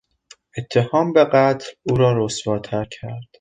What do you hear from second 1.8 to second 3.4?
او را رسواتر کرد.